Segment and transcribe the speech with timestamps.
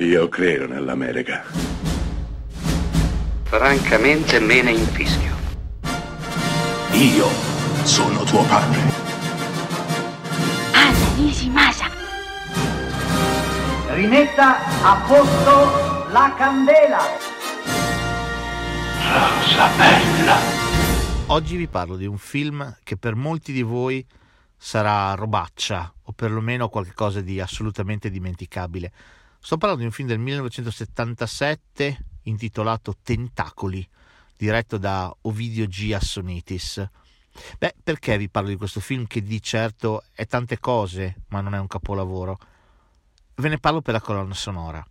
[0.00, 1.42] Io credo nell'America.
[3.42, 5.34] Francamente me ne infischio.
[6.92, 7.26] Io
[7.82, 8.78] sono tuo padre.
[10.72, 11.90] Anna Nishimasa.
[13.88, 17.00] Rimetta a posto la candela.
[19.02, 20.36] Rosa bella.
[21.26, 24.06] Oggi vi parlo di un film che per molti di voi
[24.56, 28.92] sarà robaccia o perlomeno qualcosa di assolutamente dimenticabile.
[29.40, 33.88] Sto parlando di un film del 1977 intitolato Tentacoli,
[34.36, 35.92] diretto da Ovidio G.
[35.94, 36.86] Assonitis.
[37.56, 41.54] Beh, perché vi parlo di questo film che di certo è tante cose, ma non
[41.54, 42.38] è un capolavoro?
[43.36, 44.84] Ve ne parlo per la colonna sonora.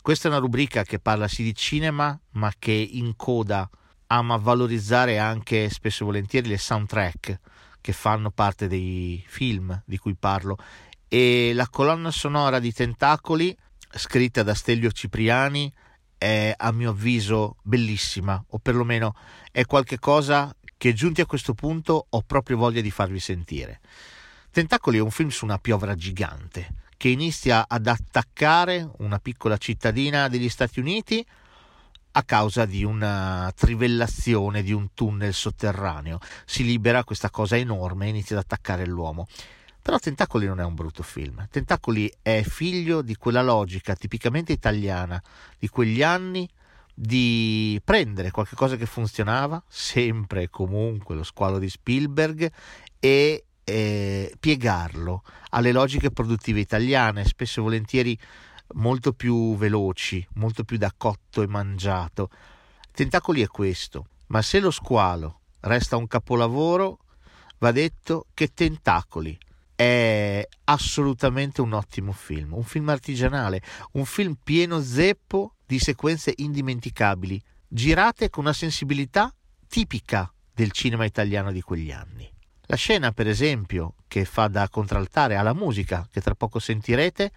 [0.00, 3.68] Questa è una rubrica che parla sì di cinema, ma che in coda
[4.06, 7.40] ama valorizzare anche spesso e volentieri le soundtrack
[7.80, 10.56] che fanno parte dei film di cui parlo
[11.06, 13.56] e la colonna sonora di Tentacoli
[13.92, 15.72] scritta da Stelio Cipriani
[16.16, 19.14] è a mio avviso bellissima o perlomeno
[19.50, 23.80] è qualcosa che giunti a questo punto ho proprio voglia di farvi sentire.
[24.50, 30.28] Tentacoli è un film su una piovra gigante che inizia ad attaccare una piccola cittadina
[30.28, 31.24] degli Stati Uniti
[32.12, 36.18] a causa di una trivellazione di un tunnel sotterraneo.
[36.44, 39.26] Si libera questa cosa enorme e inizia ad attaccare l'uomo.
[39.82, 41.46] Però Tentacoli non è un brutto film.
[41.50, 45.22] Tentacoli è figlio di quella logica tipicamente italiana
[45.58, 46.48] di quegli anni
[46.94, 52.50] di prendere qualcosa che funzionava, sempre e comunque lo squalo di Spielberg,
[52.98, 58.18] e eh, piegarlo alle logiche produttive italiane, spesso e volentieri
[58.74, 62.28] molto più veloci, molto più da cotto e mangiato.
[62.92, 66.98] Tentacoli è questo, ma se lo squalo resta un capolavoro,
[67.58, 69.38] va detto che Tentacoli
[69.80, 77.42] è assolutamente un ottimo film, un film artigianale, un film pieno zeppo di sequenze indimenticabili,
[77.66, 79.34] girate con una sensibilità
[79.66, 82.30] tipica del cinema italiano di quegli anni.
[82.66, 87.32] La scena, per esempio, che fa da contraltare alla musica, che tra poco sentirete,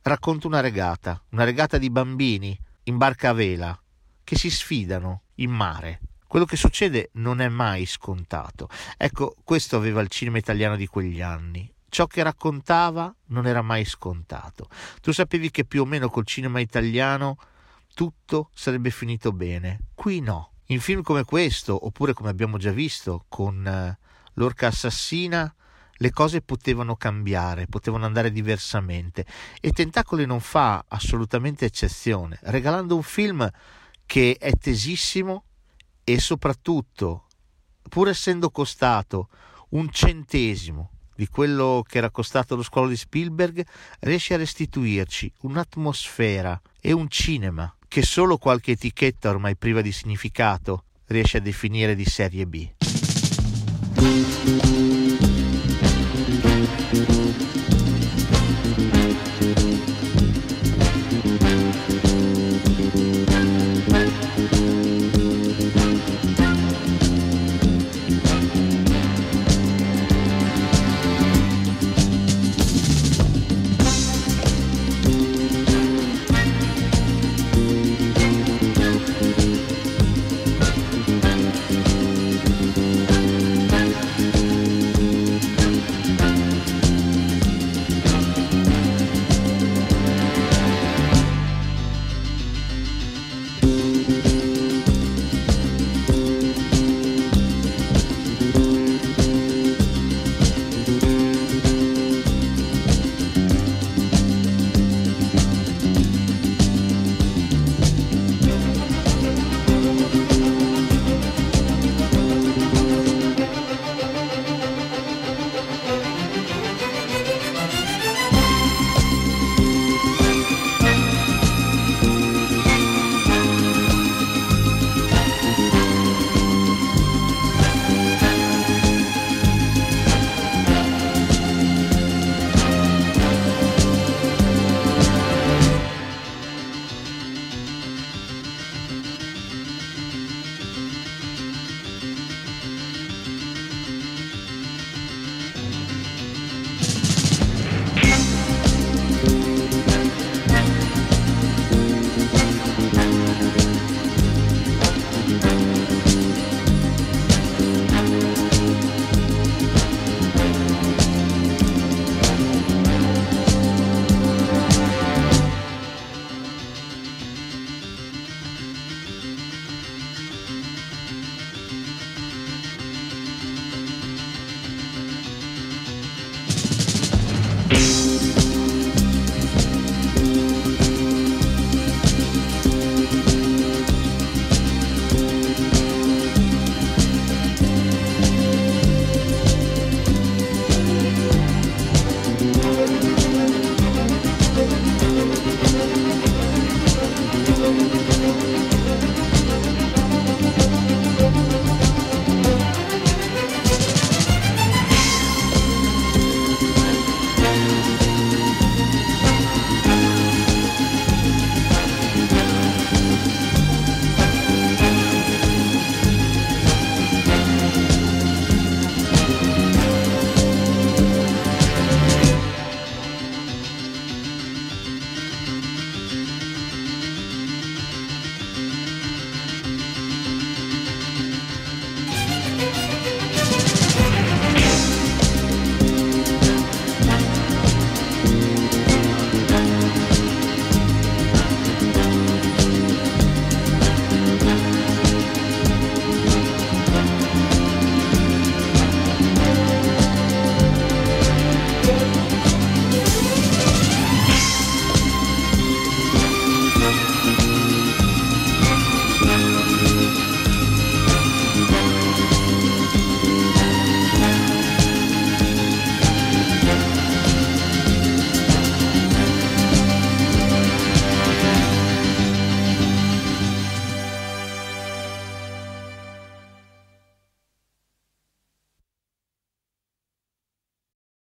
[0.00, 3.78] racconta una regata, una regata di bambini in barca a vela
[4.24, 8.68] che si sfidano in mare quello che succede non è mai scontato.
[8.96, 11.68] Ecco, questo aveva il cinema italiano di quegli anni.
[11.88, 14.68] Ciò che raccontava non era mai scontato.
[15.00, 17.38] Tu sapevi che più o meno col cinema italiano
[17.94, 19.80] tutto sarebbe finito bene.
[19.94, 20.52] Qui no.
[20.66, 25.52] In film come questo, oppure come abbiamo già visto con uh, L'orca assassina,
[26.00, 29.26] le cose potevano cambiare, potevano andare diversamente
[29.60, 33.50] e Tentacoli non fa assolutamente eccezione, regalando un film
[34.06, 35.44] che è tesissimo,
[36.08, 37.26] e soprattutto,
[37.86, 39.28] pur essendo costato
[39.70, 43.62] un centesimo di quello che era costato lo scuolo di Spielberg,
[44.00, 50.84] riesce a restituirci un'atmosfera e un cinema che solo qualche etichetta ormai priva di significato
[51.08, 52.68] riesce a definire di serie B.